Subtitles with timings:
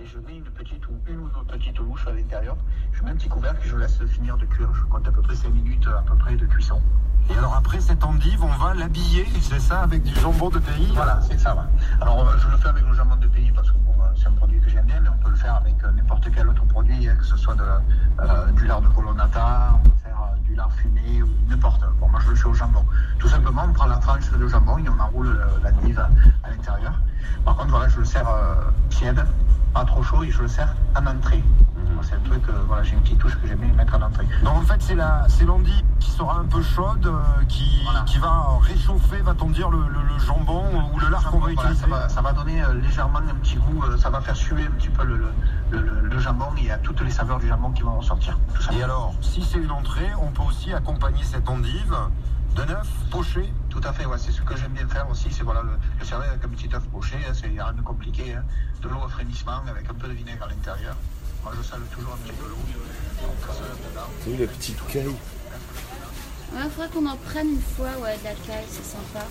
[0.00, 2.56] et je mets une petite ou une ou deux petites louches à l'intérieur.
[2.92, 4.72] Je mets un petit couvercle et je laisse finir de cuire.
[4.74, 6.80] Je compte à peu près 5 minutes à peu près de cuisson.
[7.30, 10.90] Et alors après cette endive, on va l'habiller, c'est ça, avec du jambon de pays
[10.94, 11.54] Voilà, c'est ça.
[11.54, 11.62] ouais.
[12.00, 14.28] Alors euh, je le fais avec le jambon de pays parce que bon, euh, c'est
[14.28, 16.64] un produit que j'aime bien, mais on peut le faire avec euh, n'importe quel autre
[16.66, 17.62] produit, hein, que ce soit de,
[18.20, 21.82] euh, du lard de colonnata, on peut faire du lard fumé ou n'importe.
[22.00, 22.77] Bon, moi je le fais au jambon.
[23.48, 26.10] Simplement, on prend la tranche de jambon et on enroule le- l'endive à,
[26.46, 26.92] à l'intérieur.
[27.46, 28.56] Par contre, voilà, je le sers euh,
[28.90, 29.24] tiède,
[29.72, 31.42] pas trop chaud, et je le sers en entrée.
[31.94, 34.02] Moi, C'est un truc, euh, voilà, j'ai une petite touche que j'aime bien mettre en
[34.02, 34.26] entrée.
[34.44, 38.00] Donc en fait c'est la c'est l'endive qui sera un peu chaude, euh, qui, Voilà.
[38.02, 41.70] qui va réchauffer, va-t-on dire, le, le- le jambon ou le lard qu'on va Voilà,
[41.70, 41.80] utiliser.
[41.80, 44.66] ça, va, ça va donner euh, légèrement un petit goût, euh, ça va faire suer
[44.66, 45.30] un petit peu le, le,
[45.70, 47.96] le- le- le jambon et il y a toutes les saveurs du jambon qui vont
[47.96, 48.36] ressortir.
[48.54, 48.74] Tout ça.
[48.74, 51.96] Et alors, si c'est une entrée, on peut aussi accompagner cette endive
[52.54, 53.52] d'un œuf poché.
[53.70, 56.04] Tout à fait, ouais, c'est ce que j'aime bien faire aussi, c'est voilà, le, le
[56.04, 58.44] servir avec un petit œuf poché, hein, c'est rien de compliqué, hein.
[58.82, 60.96] de l'eau au frémissement avec un peu de vinaigre à l'intérieur.
[61.44, 62.56] Moi je sale toujours un petit peu l'eau.
[64.38, 65.14] La petite caille
[66.52, 69.24] Ouais, faudrait qu'on en prenne une fois, ouais, de la caille, c'est sympa.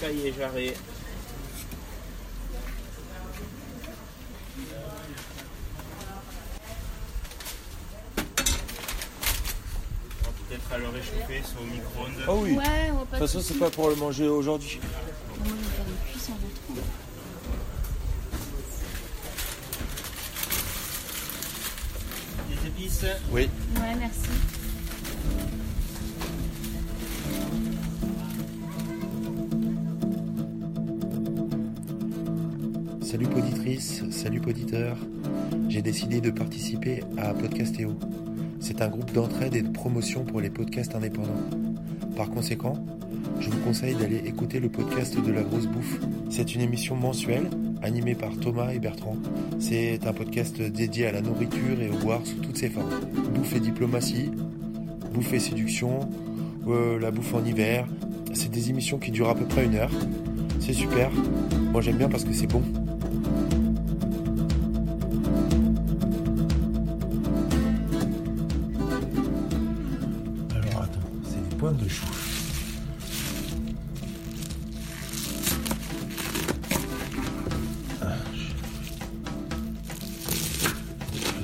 [0.00, 0.74] Cahier jarret.
[10.22, 12.24] On va Peut-être à le réchauffer, c'est au micro-ondes.
[12.26, 12.52] Ah oui.
[12.52, 14.80] Ouais, on va De toute façon, c'est pas pour le manger aujourd'hui.
[15.44, 16.86] Moi, je vais faire une cuisse en rentrant.
[22.48, 23.04] Des épices.
[23.30, 23.50] Oui.
[23.74, 24.20] Ouais, merci.
[33.02, 34.96] Salut poditrice, salut poditeur.
[35.68, 37.94] J'ai décidé de participer à Podcastéo.
[38.68, 41.40] C'est un groupe d'entraide et de promotion pour les podcasts indépendants.
[42.16, 42.74] Par conséquent,
[43.38, 46.00] je vous conseille d'aller écouter le podcast de la grosse bouffe.
[46.30, 47.48] C'est une émission mensuelle
[47.84, 49.18] animée par Thomas et Bertrand.
[49.60, 52.90] C'est un podcast dédié à la nourriture et au boire sous toutes ses formes.
[53.36, 54.32] Bouffe et diplomatie,
[55.14, 56.00] bouffe et séduction,
[56.66, 57.86] euh, la bouffe en hiver.
[58.32, 59.92] C'est des émissions qui durent à peu près une heure.
[60.58, 61.12] C'est super.
[61.70, 62.64] Moi j'aime bien parce que c'est bon.
[71.72, 72.06] De chou.
[78.02, 78.06] Ah,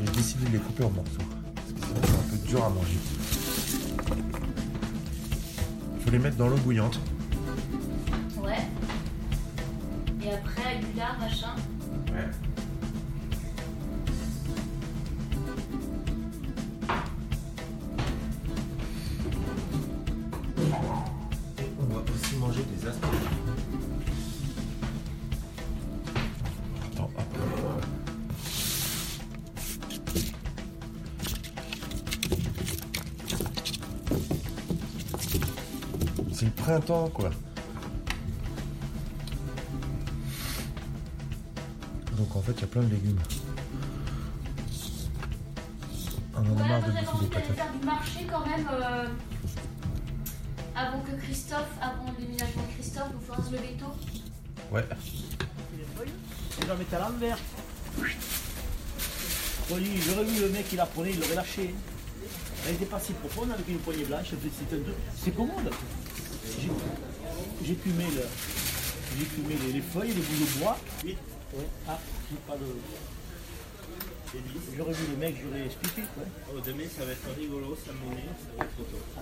[0.04, 1.10] J'ai décidé de les couper en morceaux.
[1.54, 2.98] Parce que sinon c'est un peu dur à manger.
[5.96, 6.98] Il faut les mettre dans l'eau bouillante.
[8.42, 8.66] Ouais.
[10.24, 11.54] Et après, du lard, machin.
[12.12, 12.28] Ouais.
[36.42, 37.30] C'est le printemps, quoi.
[42.16, 43.20] Donc en fait, il y a plein de légumes.
[46.34, 47.54] On en a marre de bouffer envie des patates.
[47.54, 48.68] faire du marché quand même.
[48.72, 49.06] euh,
[50.74, 54.74] avant que Christophe, avant le déménagement de Christophe, il faudra se lever tôt.
[54.74, 54.84] Ouais.
[56.60, 57.38] Je vais mettre à l'envers.
[59.70, 61.72] Oui, j'aurais vu le mec qui la prenait, il l'aurait lâché.
[62.66, 64.26] Elle n'était pas si profonde avec une poignée blanche.
[64.30, 64.36] C'est
[64.76, 65.70] un truc- C'est commode.
[67.64, 68.22] J'ai- fumé, le...
[69.18, 70.78] j'ai fumé les, les feuilles, les bouts de bois.
[71.04, 71.16] Oui.
[71.54, 71.66] Ouais.
[71.88, 71.98] Ah,
[72.30, 72.66] j'ai pas de.
[74.76, 76.02] J'aurais vu le mec, j'aurais expliqué.
[76.14, 76.24] Quoi.
[76.54, 79.02] Oh, demain, ça va être rigolo, ça monnaie, ça va être trop tôt.
[79.16, 79.20] Ah,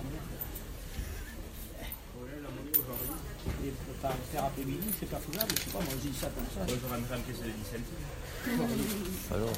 [2.41, 3.67] la monnaie aujourd'hui.
[3.67, 3.95] Et pour
[4.31, 5.51] faire- après-midi, c'est pas faisable.
[5.57, 6.59] Je sais pas, moi je dis ça comme ça.
[6.65, 9.25] Moi, je rentrerai en caisse de 10 centimes.
[9.33, 9.53] Alors,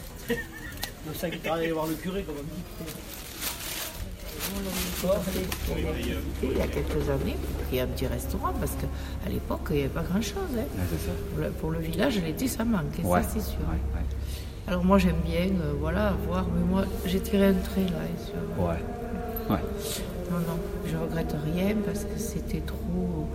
[1.07, 2.63] Le sac, il aller voir le curé, comme on dit.
[6.43, 7.35] Il y a quelques années,
[7.71, 10.35] il y a un petit restaurant parce qu'à l'époque, il n'y avait pas grand-chose.
[10.57, 10.63] hein.
[11.33, 12.83] Pour, le, pour le village, l'été, ça manque,
[13.23, 13.59] ça c'est sûr.
[14.67, 17.99] Alors moi j'aime bien, euh, voilà, voir, mais moi j'ai tiré un trait là.
[18.25, 18.79] sur- Ouais.
[19.49, 19.59] Ouais.
[20.31, 20.59] Non, non,
[20.89, 23.27] je regrette rien parce que c'était trop.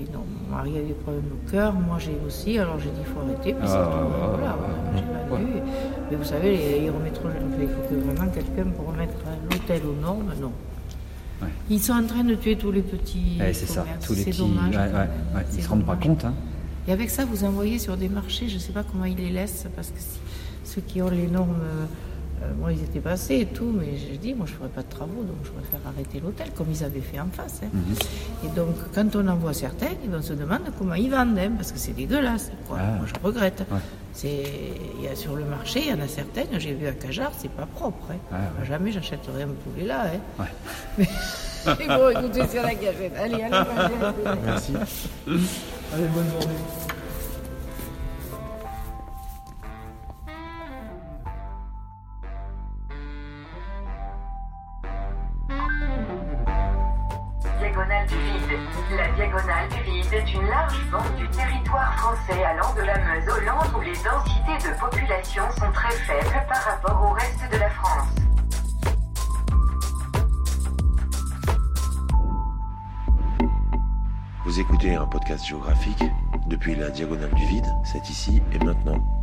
[0.00, 2.88] Puis non, mon mari a eu des problèmes au cœur, moi j'ai aussi, alors j'ai
[2.90, 3.52] dit il faut arrêter.
[3.52, 5.52] Puis c'est Ah, tout, ouais, voilà, ouais, j'ai vendu.
[6.10, 7.28] Mais vous savez, les- ils remettront,
[7.60, 9.12] il faut que vraiment quelqu'un pour remettre
[9.50, 10.52] l'hôtel aux normes, non.
[11.42, 11.48] Ouais.
[11.68, 13.36] Ils sont en train de tuer tous les petits.
[13.40, 14.38] Ouais, c'est ça, tous les C'est petits.
[14.38, 14.74] dommage.
[14.74, 15.08] ouais,
[15.50, 16.24] Ils C'est se rendent pas compte.
[16.24, 16.32] Hein.
[16.88, 19.30] Et avec ça, vous envoyez sur des marchés, je ne sais pas comment ils les
[19.30, 20.18] laissent, parce que si-
[20.64, 21.84] ceux qui ont les normes Euh,
[22.58, 24.88] moi, ils étaient passés et tout, mais j'ai dit, moi, je ne ferai pas de
[24.88, 27.60] travaux, donc je préfère arrêter l'hôtel, comme ils avaient fait en face.
[27.64, 27.68] hein.
[27.72, 27.94] Mhm.
[28.46, 31.72] Et donc, quand on en voit certains, on se demande comment ils vendent, hein, parce
[31.72, 32.50] que c'est dégueulasse.
[32.68, 32.78] quoi.
[32.80, 32.96] Ah.
[32.96, 33.60] Moi, je regrette.
[33.70, 33.78] Ouais.
[34.12, 34.42] C'est,
[34.98, 37.30] il y a sur le marché, il y en a certaines, j'ai vu à Cajar,
[37.38, 38.06] c'est pas propre.
[38.10, 38.16] hein.
[38.32, 38.66] Ah, ouais.
[38.66, 40.06] Jamais j'achèterai un poulet là.
[40.06, 40.44] Hein.
[40.98, 41.06] Ouais.
[41.78, 43.12] Mais, bon, écoutez, c'est la gâchette.
[43.18, 44.40] Allez, allez, allez, allez.
[44.46, 44.72] Merci.
[45.26, 46.56] Allez, bonne journée.
[57.80, 58.58] Diagonale du Vide.
[58.94, 63.26] La diagonale du Vide est une large bande du territoire français allant de la Meuse
[63.26, 67.56] aux Landes où les densités de population sont très faibles par rapport au reste de
[67.56, 68.08] la France.
[74.44, 76.04] Vous écoutez un podcast géographique
[76.48, 79.19] depuis la diagonale du vide, c'est ici et maintenant.